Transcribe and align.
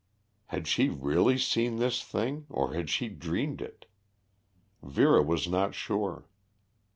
Had 0.47 0.67
she 0.67 0.89
really 0.89 1.37
seen 1.37 1.75
this 1.75 2.01
thing 2.03 2.47
or 2.49 2.73
had 2.73 2.89
she 2.89 3.07
dreamed 3.07 3.61
it? 3.61 3.85
Vera 4.81 5.21
was 5.21 5.47
not 5.47 5.75
sure. 5.75 6.27